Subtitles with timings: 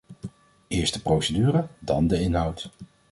[0.67, 2.69] Eerst de procedure, dan de inhoud.